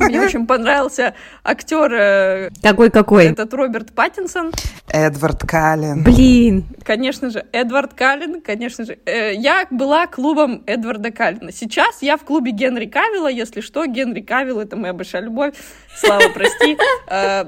[0.00, 1.92] мне очень понравился актер.
[1.92, 4.52] Э, этот Роберт Паттинсон.
[4.88, 6.02] Эдвард Каллен.
[6.02, 6.64] Блин.
[6.84, 8.98] Конечно же, Эдвард Каллен, конечно же.
[9.04, 11.52] Э, я была клубом Эдварда Каллена.
[11.52, 13.86] Сейчас я в клубе Генри Кавилла, если что.
[13.86, 15.54] Генри Кавилл— это моя большая любовь.
[15.96, 16.76] Слава, прости.
[17.08, 17.44] Э,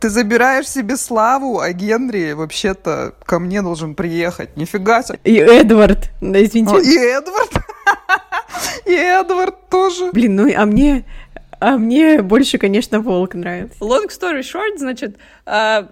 [0.00, 4.56] Ты забираешь себе славу, а Генри вообще-то ко мне должен приехать.
[4.56, 5.18] Нифига себе.
[5.24, 6.10] И Эдвард.
[6.20, 6.82] Да, извините.
[6.82, 7.50] И Эдвард.
[8.86, 10.10] И Эдвард тоже.
[10.12, 11.04] Блин, ну а мне...
[11.58, 13.78] А мне больше, конечно, волк нравится.
[13.80, 15.16] Long story short, значит,
[15.46, 15.88] а,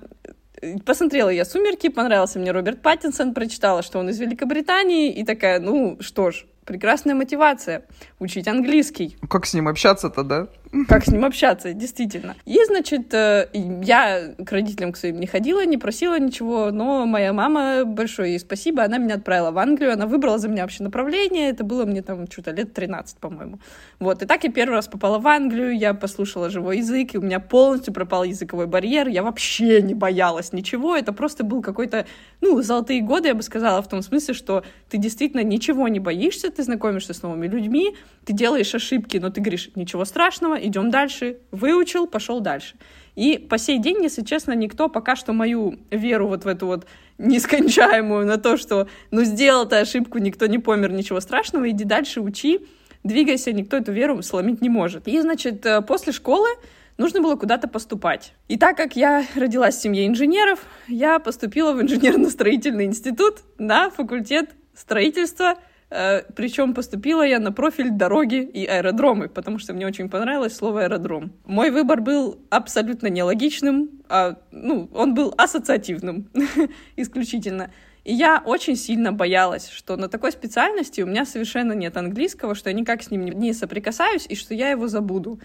[0.85, 5.97] посмотрела я «Сумерки», понравился мне Роберт Паттинсон, прочитала, что он из Великобритании, и такая, ну
[6.01, 7.85] что ж, прекрасная мотивация
[8.19, 9.17] учить английский.
[9.29, 10.49] Как с ним общаться-то, да?
[10.89, 12.35] Как с ним общаться, действительно.
[12.45, 17.33] И, значит, э, я к родителям к своим не ходила, не просила ничего, но моя
[17.33, 21.51] мама, большое ей спасибо, она меня отправила в Англию, она выбрала за меня вообще направление,
[21.51, 23.61] это было мне там что-то лет 13, по-моему.
[24.01, 27.23] Вот, и так я первый раз попала в Англию, я послушала живой язык, и у
[27.23, 32.07] меня полностью пропал языковой барьер, я вообще не боялась ничего, это просто был какой-то,
[32.41, 36.51] ну, золотые годы, я бы сказала, в том смысле, что ты действительно ничего не боишься,
[36.51, 41.39] ты знакомишься с новыми людьми, ты делаешь ошибки, но ты говоришь, ничего страшного, идем дальше,
[41.51, 42.77] выучил, пошел дальше.
[43.15, 46.87] И по сей день, если честно, никто пока что мою веру вот в эту вот
[47.19, 52.21] нескончаемую на то, что ну сделал ты ошибку, никто не помер, ничего страшного, иди дальше,
[52.21, 52.67] учи,
[53.05, 55.07] двигайся, никто эту веру сломить не может.
[55.07, 56.49] И, значит, э, после школы
[56.97, 58.33] нужно было куда-то поступать.
[58.49, 64.51] И так как я родилась в семье инженеров, я поступила в инженерно-строительный институт на факультет
[64.75, 65.57] строительства
[65.89, 71.33] Причем поступила я на профиль дороги и аэродромы, потому что мне очень понравилось слово аэродром.
[71.45, 76.29] Мой выбор был абсолютно нелогичным, а, ну, он был ассоциативным
[76.97, 77.71] исключительно.
[78.05, 82.71] И я очень сильно боялась, что на такой специальности у меня совершенно нет английского, что
[82.71, 85.41] я никак с ним не соприкасаюсь и что я его забуду.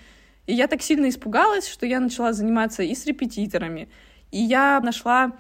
[0.46, 3.88] И я так сильно испугалась, что я начала заниматься и с репетиторами,
[4.32, 5.34] и я нашла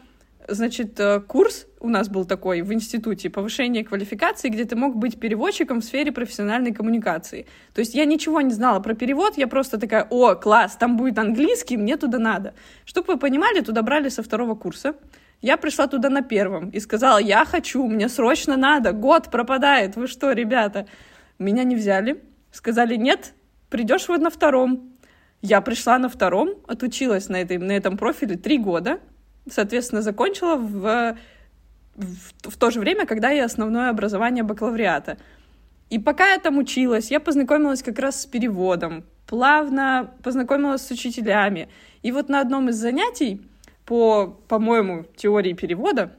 [0.49, 5.19] значит, э, курс у нас был такой в институте повышение квалификации, где ты мог быть
[5.19, 7.47] переводчиком в сфере профессиональной коммуникации.
[7.73, 11.17] То есть я ничего не знала про перевод, я просто такая, о, класс, там будет
[11.17, 12.53] английский, мне туда надо.
[12.85, 14.95] Чтобы вы понимали, туда брали со второго курса.
[15.41, 20.07] Я пришла туда на первом и сказала, я хочу, мне срочно надо, год пропадает, вы
[20.07, 20.85] что, ребята?
[21.37, 23.33] Меня не взяли, сказали, нет,
[23.69, 24.97] придешь вот на втором.
[25.41, 28.99] Я пришла на втором, отучилась на, этой, на этом профиле три года,
[29.51, 31.17] соответственно, закончила в,
[31.95, 35.17] в, в то же время, когда и основное образование бакалавриата.
[35.89, 41.69] И пока я там училась, я познакомилась как раз с переводом, плавно познакомилась с учителями.
[42.03, 43.41] И вот на одном из занятий
[43.85, 46.11] по, по-моему, теории перевода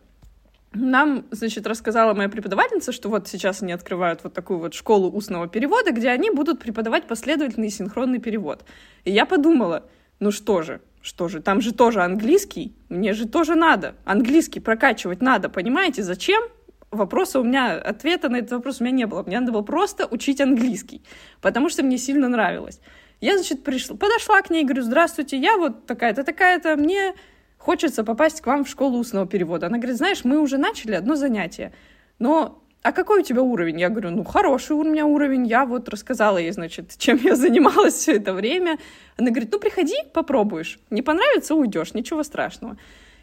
[0.73, 5.49] нам, значит, рассказала моя преподавательница, что вот сейчас они открывают вот такую вот школу устного
[5.49, 8.65] перевода, где они будут преподавать последовательный синхронный перевод.
[9.05, 9.85] И я подумала,
[10.21, 13.95] ну что же, что же, там же тоже английский, мне же тоже надо.
[14.05, 16.43] Английский прокачивать надо, понимаете, зачем?
[16.91, 19.23] Вопроса у меня, ответа на этот вопрос у меня не было.
[19.23, 21.03] Мне надо было просто учить английский,
[21.41, 22.81] потому что мне сильно нравилось.
[23.21, 27.15] Я, значит, пришла, подошла к ней, говорю, здравствуйте, я вот такая-то, такая-то, мне
[27.59, 29.67] хочется попасть к вам в школу устного перевода.
[29.67, 31.73] Она говорит, знаешь, мы уже начали одно занятие,
[32.19, 33.79] но а какой у тебя уровень?
[33.79, 35.47] Я говорю, ну, хороший у меня уровень.
[35.47, 38.79] Я вот рассказала ей, значит, чем я занималась все это время.
[39.19, 40.79] Она говорит, ну, приходи, попробуешь.
[40.89, 42.79] Не понравится, уйдешь, ничего страшного.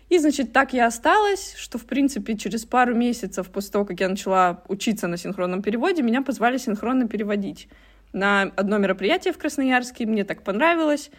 [0.09, 4.07] И, значит, так я осталась, что, в принципе, через пару месяцев после того, как я
[4.07, 7.67] начала учиться на синхронном переводе, меня позвали синхронно переводить
[8.13, 10.05] на одно мероприятие в Красноярске.
[10.05, 11.09] Мне так понравилось.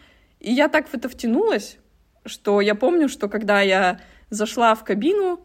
[0.41, 1.77] И я так в это втянулась,
[2.25, 5.41] что я помню, что когда я зашла в кабину,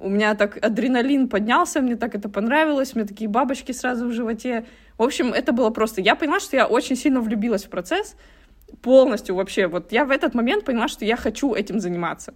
[0.00, 4.64] у меня так адреналин поднялся, мне так это понравилось, меня такие бабочки сразу в животе.
[4.98, 6.00] В общем, это было просто...
[6.00, 8.16] Я поняла, что я очень сильно влюбилась в процесс,
[8.82, 9.66] полностью вообще.
[9.66, 12.34] Вот я в этот момент поняла, что я хочу этим заниматься.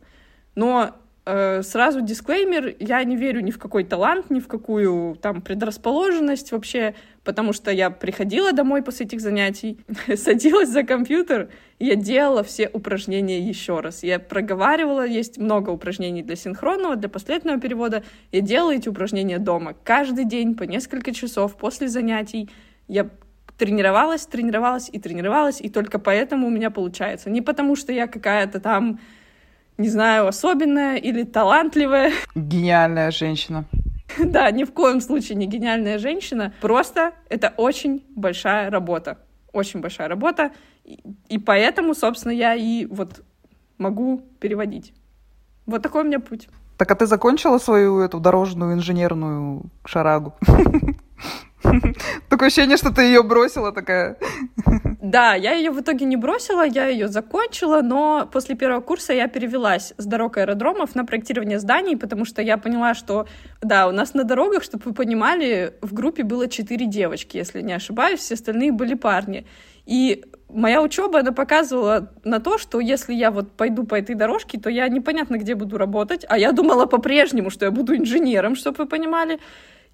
[0.55, 0.95] Но
[1.25, 6.95] сразу дисклеймер, я не верю ни в какой талант, ни в какую там предрасположенность вообще,
[7.25, 9.79] потому что я приходила домой после этих занятий,
[10.17, 14.03] садилась за компьютер, я делала все упражнения еще раз.
[14.03, 18.05] Я проговаривала, есть много упражнений для синхронного, для последнего перевода.
[18.31, 22.51] Я делала эти упражнения дома каждый день по несколько часов после занятий.
[22.87, 23.09] Я
[23.57, 27.31] тренировалась, тренировалась и тренировалась, и только поэтому у меня получается.
[27.31, 29.01] Не потому, что я какая-то там
[29.79, 32.13] не знаю, особенная или талантливая.
[32.35, 33.65] Гениальная женщина.
[34.19, 36.53] Да, ни в коем случае не гениальная женщина.
[36.61, 39.19] Просто это очень большая работа.
[39.53, 40.53] Очень большая работа.
[41.29, 43.25] И поэтому, собственно, я и вот
[43.79, 44.93] могу переводить.
[45.67, 46.49] Вот такой у меня путь.
[46.77, 50.35] Так а ты закончила свою эту дорожную инженерную шарагу?
[52.29, 54.17] Такое ощущение, что ты ее бросила такая.
[55.01, 59.29] Да, я ее в итоге не бросила, я ее закончила, но после первого курса я
[59.29, 63.27] перевелась с дорог аэродромов на проектирование зданий, потому что я поняла, что,
[63.61, 67.75] да, у нас на дорогах, чтобы вы понимали, в группе было четыре девочки, если не
[67.75, 69.47] ошибаюсь, все остальные были парни.
[69.87, 74.59] И моя учеба, она показывала на то, что если я вот пойду по этой дорожке,
[74.59, 78.85] то я непонятно где буду работать, а я думала по-прежнему, что я буду инженером, чтобы
[78.85, 79.39] вы понимали.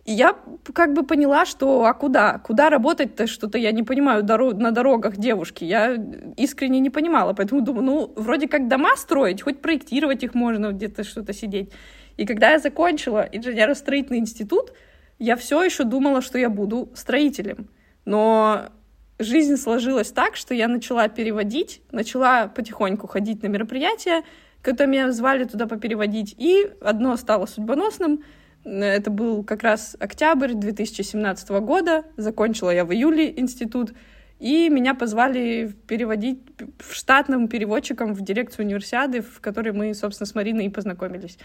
[0.04, 0.34] И я
[0.72, 2.38] как бы поняла, что а куда?
[2.38, 5.64] Куда работать-то что-то я не понимаю дорог, на дорогах девушки.
[5.64, 5.96] Я
[6.36, 11.04] искренне не понимала, поэтому думаю, ну, вроде как дома строить, хоть проектировать их можно, где-то
[11.04, 11.70] что-то сидеть.
[12.16, 14.72] И когда я закончила инженерно-строительный институт,
[15.18, 17.68] я все еще думала, что я буду строителем.
[18.06, 18.70] Но
[19.18, 24.22] жизнь сложилась так, что я начала переводить, начала потихоньку ходить на мероприятия,
[24.62, 28.24] когда меня звали туда попереводить, и одно стало судьбоносным—
[28.64, 32.04] это был как раз октябрь 2017 года.
[32.16, 33.92] Закончила я в июле институт.
[34.38, 36.40] И меня позвали переводить
[36.78, 41.38] в штатным переводчиком в дирекцию универсиады, в которой мы, собственно, с Мариной и познакомились.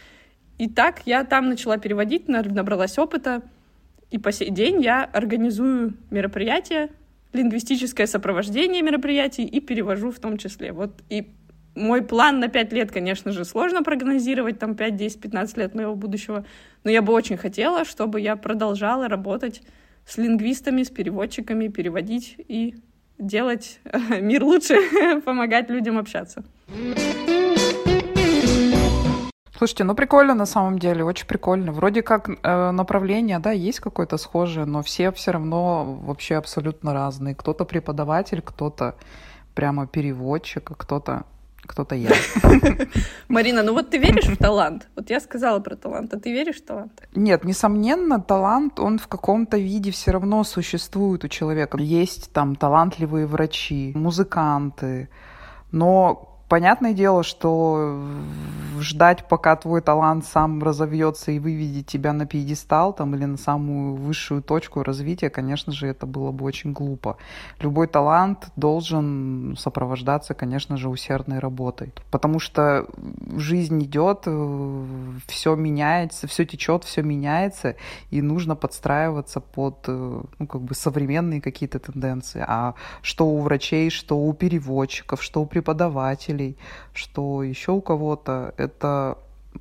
[0.58, 3.42] И так я там начала переводить, набралась опыта.
[4.12, 6.90] И по сей день я организую мероприятия,
[7.34, 10.72] лингвистическое сопровождение мероприятий и перевожу в том числе.
[10.72, 11.28] Вот и
[11.76, 15.96] мой план на 5 лет, конечно же, сложно прогнозировать, там 5, 10, 15 лет моего
[15.96, 16.46] будущего,
[16.84, 19.62] но я бы очень хотела, чтобы я продолжала работать
[20.06, 22.76] с лингвистами, с переводчиками, переводить и
[23.18, 23.80] делать
[24.22, 26.44] мир лучше, помогать людям общаться.
[29.58, 31.72] Слушайте, ну прикольно на самом деле, очень прикольно.
[31.72, 37.36] Вроде как э, направление, да, есть какое-то схожее, но все все равно вообще абсолютно разные.
[37.36, 38.96] Кто-то преподаватель, кто-то
[39.54, 41.24] прямо переводчик, кто-то
[41.66, 42.12] кто-то я.
[43.28, 44.88] Марина, ну вот ты веришь в талант?
[44.96, 47.08] Вот я сказала про талант, а ты веришь в талант?
[47.16, 51.78] Нет, несомненно, талант, он в каком-то виде все равно существует у человека.
[51.78, 55.10] Есть там талантливые врачи, музыканты,
[55.72, 58.04] но Понятное дело, что
[58.82, 63.96] ждать, пока твой талант сам разовьется и выведет тебя на пьедестал там, или на самую
[63.96, 67.18] высшую точку развития, конечно же, это было бы очень глупо.
[67.60, 71.94] Любой талант должен сопровождаться, конечно же, усердной работой.
[72.12, 72.88] Потому что
[73.36, 74.28] жизнь идет,
[75.28, 77.76] все меняется, все течет, все меняется,
[78.12, 82.44] и нужно подстраиваться под ну, как бы современные какие-то тенденции.
[82.46, 86.58] А что у врачей, что у переводчиков, что у преподавателей, родителей,
[86.94, 89.18] что еще у кого-то, это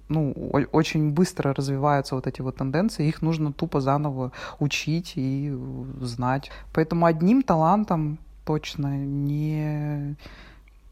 [0.09, 0.33] ну,
[0.73, 5.57] очень быстро развиваются вот эти вот тенденции, их нужно тупо заново учить и
[6.01, 6.51] знать.
[6.73, 10.17] Поэтому одним талантом точно не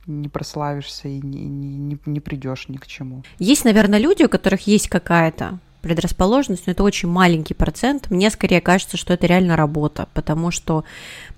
[0.06, 3.22] не прославишься и не, не, не придешь ни к чему.
[3.38, 8.10] Есть, наверное, люди, у которых есть какая-то предрасположенность, но это очень маленький процент.
[8.10, 10.84] Мне скорее кажется, что это реально работа, потому что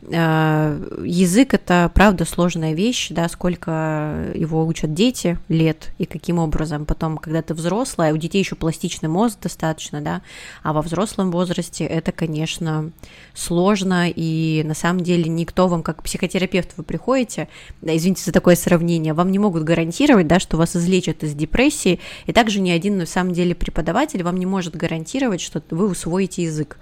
[0.03, 6.85] э, язык это правда сложная вещь, да, сколько его учат дети лет и каким образом.
[6.85, 10.21] Потом, когда ты взрослая, у детей еще пластичный мозг достаточно, да,
[10.63, 12.91] а во взрослом возрасте это, конечно,
[13.33, 17.49] сложно, и на самом деле никто вам, как психотерапевт, вы приходите,
[17.81, 21.99] да, извините за такое сравнение, вам не могут гарантировать, да, что вас излечат из депрессии,
[22.27, 25.89] и также ни один, на самом деле, преподаватель вам вам не может гарантировать, что вы
[25.89, 26.77] усвоите язык,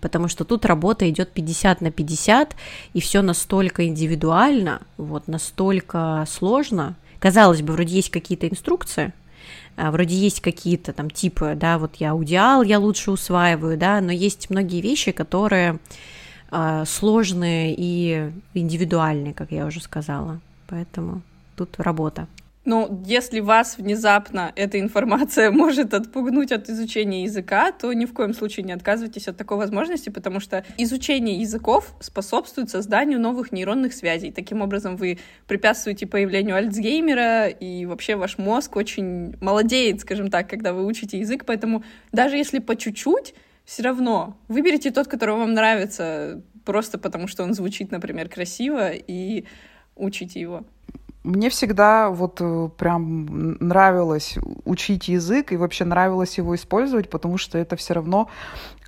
[0.00, 2.54] потому что тут работа идет 50 на 50,
[2.92, 6.96] и все настолько индивидуально, вот настолько сложно.
[7.18, 9.12] Казалось бы, вроде есть какие-то инструкции,
[9.76, 14.12] а, вроде есть какие-то там типы, да, вот я аудиал, я лучше усваиваю, да, но
[14.12, 15.78] есть многие вещи, которые
[16.50, 21.22] э, сложные и индивидуальные, как я уже сказала, поэтому
[21.56, 22.26] тут работа.
[22.68, 28.34] Но если вас внезапно эта информация может отпугнуть от изучения языка, то ни в коем
[28.34, 34.30] случае не отказывайтесь от такой возможности, потому что изучение языков способствует созданию новых нейронных связей.
[34.32, 40.74] Таким образом, вы препятствуете появлению Альцгеймера, и вообще ваш мозг очень молодеет, скажем так, когда
[40.74, 41.46] вы учите язык.
[41.46, 47.44] Поэтому даже если по чуть-чуть, все равно выберите тот, который вам нравится, просто потому что
[47.44, 49.46] он звучит, например, красиво, и
[49.96, 50.66] учите его.
[51.28, 57.58] Мне всегда вот э, прям нравилось учить язык и вообще нравилось его использовать, потому что
[57.58, 58.30] это все равно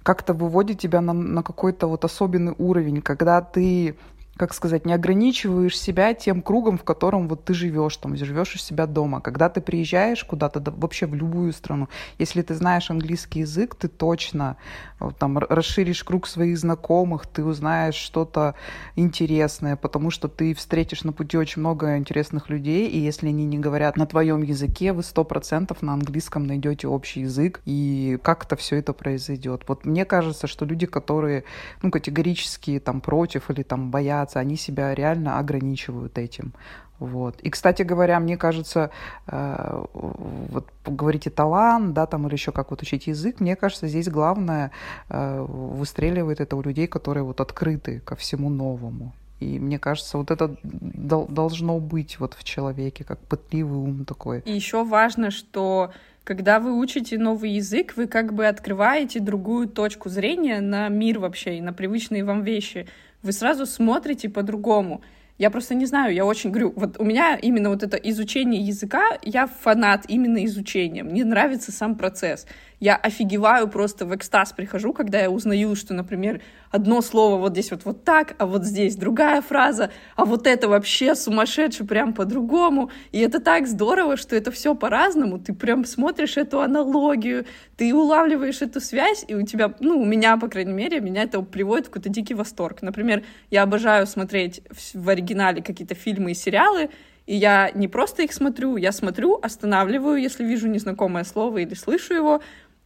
[0.03, 3.95] как-то выводит тебя на, на какой-то вот особенный уровень, когда ты
[4.41, 8.59] как сказать, не ограничиваешь себя тем кругом, в котором вот ты живешь, там, живешь у
[8.59, 9.20] себя дома.
[9.20, 11.88] Когда ты приезжаешь куда-то, да, вообще в любую страну,
[12.18, 14.57] если ты знаешь английский язык, ты точно
[14.99, 18.55] э, там расширишь круг своих знакомых, ты узнаешь что-то
[18.97, 23.59] интересное, потому что ты встретишь на пути очень много интересных людей, и если они не
[23.59, 28.76] говорят на твоем языке, вы сто процентов на английском найдете общий язык, и как-то все
[28.76, 29.64] это произойдет.
[29.68, 31.45] Вот мне кажется, что люди, которые,
[31.82, 36.52] ну, категорически там против или там боятся развиваться, они себя реально ограничивают этим.
[37.00, 37.40] Вот.
[37.44, 38.90] И, кстати говоря, мне кажется,
[39.26, 44.08] э, вот говорите талант, да, там, или еще как вот учить язык, мне кажется, здесь
[44.08, 44.70] главное
[45.08, 49.12] э, выстреливает это у людей, которые вот открыты ко всему новому.
[49.40, 54.42] И мне кажется, вот это должно быть вот в человеке, как пытливый ум такой.
[54.44, 55.90] И еще важно, что
[56.24, 61.56] когда вы учите новый язык, вы как бы открываете другую точку зрения на мир вообще
[61.56, 62.86] и на привычные вам вещи
[63.22, 65.02] вы сразу смотрите по-другому.
[65.38, 69.18] Я просто не знаю, я очень говорю, вот у меня именно вот это изучение языка,
[69.22, 72.46] я фанат именно изучения, мне нравится сам процесс
[72.80, 77.70] я офигеваю просто в экстаз прихожу, когда я узнаю, что, например, одно слово вот здесь
[77.70, 82.90] вот, вот так, а вот здесь другая фраза, а вот это вообще сумасшедше прям по-другому.
[83.12, 85.38] И это так здорово, что это все по-разному.
[85.38, 87.44] Ты прям смотришь эту аналогию,
[87.76, 91.42] ты улавливаешь эту связь, и у тебя, ну, у меня, по крайней мере, меня это
[91.42, 92.80] приводит в какой-то дикий восторг.
[92.80, 94.62] Например, я обожаю смотреть
[94.94, 96.88] в оригинале какие-то фильмы и сериалы,
[97.26, 102.12] и я не просто их смотрю, я смотрю, останавливаю, если вижу незнакомое слово или слышу
[102.12, 102.42] его,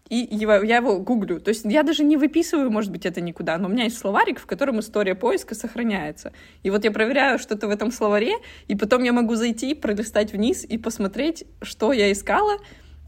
[0.08, 1.40] и его, я его гуглю.
[1.40, 4.38] То есть я даже не выписываю, может быть, это никуда, но у меня есть словарик,
[4.38, 6.32] в котором история поиска сохраняется.
[6.62, 8.34] И вот я проверяю что-то в этом словаре,
[8.68, 12.58] и потом я могу зайти, пролистать вниз и посмотреть, что я искала,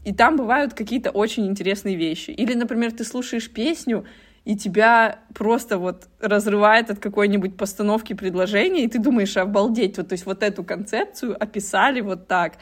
[0.05, 2.31] и там бывают какие-то очень интересные вещи.
[2.31, 4.05] Или, например, ты слушаешь песню,
[4.43, 10.13] и тебя просто вот разрывает от какой-нибудь постановки предложения, и ты думаешь, обалдеть, вот, то
[10.13, 12.53] есть вот эту концепцию описали вот так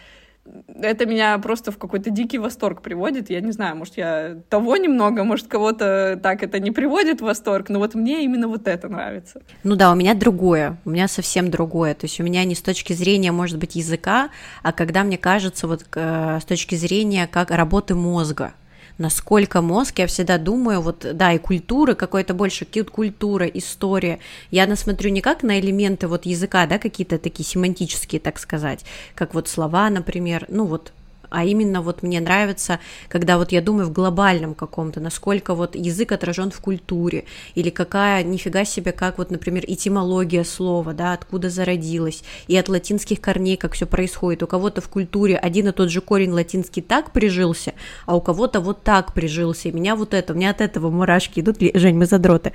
[0.80, 3.30] это меня просто в какой-то дикий восторг приводит.
[3.30, 7.70] Я не знаю, может, я того немного, может, кого-то так это не приводит в восторг,
[7.70, 9.42] но вот мне именно вот это нравится.
[9.64, 11.94] Ну да, у меня другое, у меня совсем другое.
[11.96, 14.30] То есть у меня не с точки зрения, может быть, языка,
[14.64, 18.54] а когда мне кажется, вот э, с точки зрения как работы мозга
[18.98, 24.20] насколько мозг, я всегда думаю, вот, да, и культура, какой-то больше культура, история.
[24.52, 28.86] Я насмотрю не как на элементы вот языка, да, какие-то такие семантические, так сказать,
[29.16, 30.92] как вот слова, например, ну вот
[31.30, 36.12] а именно вот мне нравится, когда вот я думаю в глобальном каком-то, насколько вот язык
[36.12, 42.24] отражен в культуре, или какая, нифига себе, как вот, например, этимология слова, да, откуда зародилась,
[42.48, 44.44] и от латинских корней, как все происходит.
[44.44, 47.74] У кого-то в культуре один и тот же корень латинский так прижился,
[48.06, 49.70] а у кого-то вот так прижился.
[49.70, 51.58] И меня вот это, у меня от этого мурашки идут.
[51.74, 52.54] Жень, мы задроты.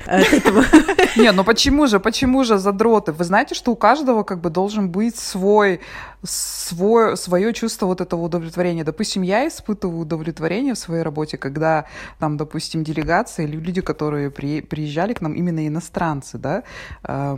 [1.16, 3.12] Не, ну почему же, почему же задроты?
[3.12, 5.80] Вы знаете, что у каждого как бы должен быть свой,
[6.22, 8.59] свое чувство вот этого удовлетворения.
[8.84, 11.86] Допустим, я испытываю удовлетворение в своей работе, когда
[12.18, 16.62] там, допустим, делегация или люди, которые при, приезжали к нам, именно иностранцы, да,
[17.04, 17.36] э,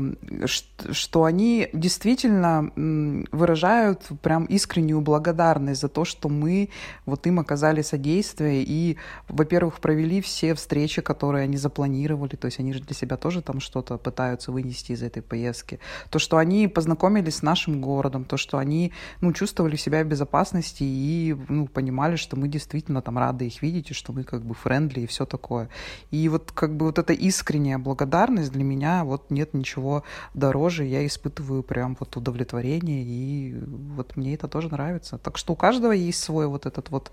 [0.91, 2.71] что они действительно
[3.33, 6.69] выражают прям искреннюю благодарность за то, что мы
[7.07, 8.97] вот им оказали содействие и,
[9.29, 13.61] во-первых, провели все встречи, которые они запланировали, то есть они же для себя тоже там
[13.61, 15.79] что-то пытаются вынести из этой поездки.
[16.11, 20.83] То, что они познакомились с нашим городом, то, что они ну, чувствовали себя в безопасности
[20.83, 21.12] и
[21.49, 25.01] ну, понимали, что мы действительно там рады их видеть, и что мы как бы френдли
[25.01, 25.69] и все такое.
[26.11, 30.03] И вот как бы вот эта искренняя благодарность для меня, вот нет ничего
[30.35, 33.55] дороже, я испытываю прям вот удовлетворение, и
[33.97, 35.19] вот мне это тоже нравится.
[35.19, 37.11] Так что у каждого есть свой вот этот вот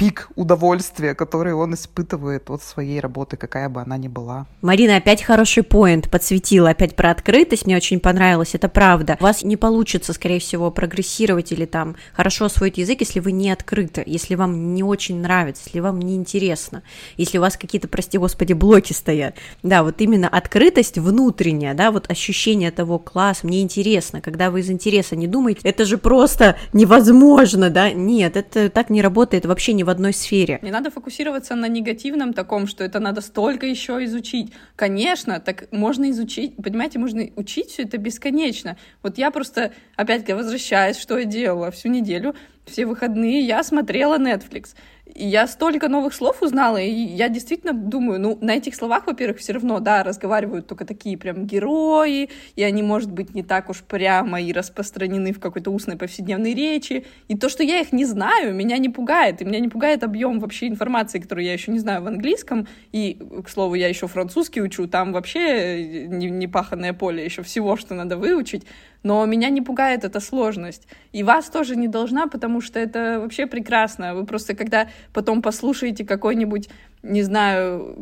[0.00, 4.46] пик удовольствия, который он испытывает от своей работы, какая бы она ни была.
[4.62, 9.18] Марина опять хороший поинт подсветила, опять про открытость, мне очень понравилось, это правда.
[9.20, 13.50] У вас не получится, скорее всего, прогрессировать или там хорошо освоить язык, если вы не
[13.50, 16.82] открыты, если вам не очень нравится, если вам не интересно,
[17.18, 19.36] если у вас какие-то, прости господи, блоки стоят.
[19.62, 24.70] Да, вот именно открытость внутренняя, да, вот ощущение того, класс, мне интересно, когда вы из
[24.70, 29.89] интереса не думаете, это же просто невозможно, да, нет, это так не работает вообще ни
[29.90, 30.58] одной сфере.
[30.62, 34.52] Не надо фокусироваться на негативном таком, что это надо столько еще изучить.
[34.76, 38.76] Конечно, так можно изучить, понимаете, можно учить все это бесконечно.
[39.02, 42.34] Вот я просто, опять возвращаюсь, что я делала всю неделю,
[42.64, 44.74] все выходные я смотрела Netflix.
[45.22, 49.52] Я столько новых слов узнала, и я действительно думаю, ну, на этих словах, во-первых, все
[49.52, 54.40] равно, да, разговаривают только такие прям герои, и они, может быть, не так уж прямо
[54.40, 57.04] и распространены в какой-то устной повседневной речи.
[57.28, 60.40] И то, что я их не знаю, меня не пугает, и меня не пугает объем
[60.40, 64.62] вообще информации, которую я еще не знаю в английском, и, к слову, я еще французский
[64.62, 68.64] учу, там вообще не паханное поле, еще всего, что надо выучить,
[69.02, 70.86] но меня не пугает эта сложность.
[71.12, 74.14] И вас тоже не должна, потому что это вообще прекрасно.
[74.14, 76.68] Вы просто, когда потом послушаете какой-нибудь,
[77.02, 77.96] не знаю,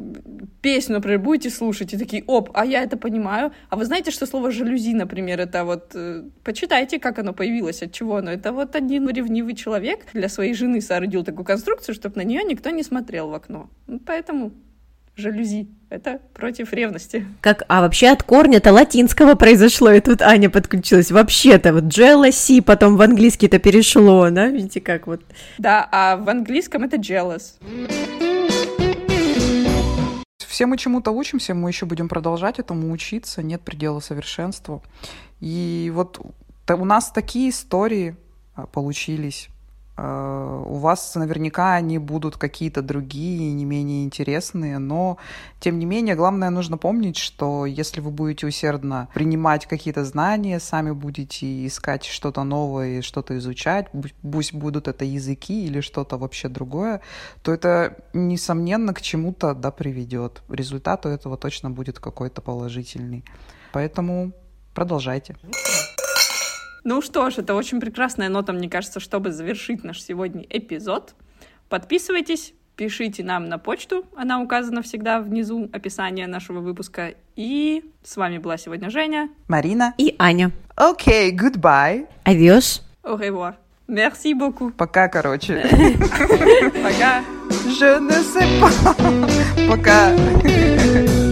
[0.60, 3.52] песню, например, будете слушать, и такие, оп, а я это понимаю.
[3.70, 5.92] А вы знаете, что слово «жалюзи», например, это вот...
[5.94, 8.30] Э, почитайте, как оно появилось, от чего оно.
[8.32, 12.70] Это вот один ревнивый человек для своей жены соорудил такую конструкцию, чтобы на нее никто
[12.70, 13.70] не смотрел в окно.
[14.04, 14.52] Поэтому
[15.18, 15.68] жалюзи.
[15.90, 17.26] Это против ревности.
[17.40, 21.10] Как, а вообще от корня-то латинского произошло, и тут Аня подключилась.
[21.10, 24.48] Вообще-то вот jealousy потом в английский-то перешло, да?
[24.48, 25.22] Видите, как вот.
[25.56, 27.54] Да, а в английском это jealous.
[30.46, 34.82] Все мы чему-то учимся, мы еще будем продолжать этому учиться, нет предела совершенству.
[35.40, 36.20] И вот
[36.68, 38.16] у нас такие истории
[38.54, 39.48] а, получились
[39.98, 45.18] у вас наверняка они будут какие-то другие, не менее интересные, но
[45.60, 50.92] тем не менее, главное нужно помнить, что если вы будете усердно принимать какие-то знания, сами
[50.92, 53.88] будете искать что-то новое, что-то изучать,
[54.22, 57.00] пусть будут это языки или что-то вообще другое,
[57.42, 60.42] то это, несомненно, к чему-то да, приведет.
[60.48, 63.24] Результат у этого точно будет какой-то положительный.
[63.72, 64.32] Поэтому
[64.74, 65.36] продолжайте.
[66.84, 71.14] Ну что ж, это очень прекрасная нота, мне кажется, чтобы завершить наш сегодня эпизод.
[71.68, 77.14] Подписывайтесь, пишите нам на почту, она указана всегда внизу описания нашего выпуска.
[77.36, 80.52] И с вами была сегодня Женя, Марина и Аня.
[80.76, 82.06] Окей, okay, goodbye.
[82.24, 82.82] Adios.
[83.02, 83.54] Au revoir.
[83.88, 84.70] Merci beaucoup.
[84.76, 85.62] Пока, короче.
[86.82, 87.24] Пока.
[87.78, 88.94] Je ne sais pas.
[89.66, 90.12] Пока.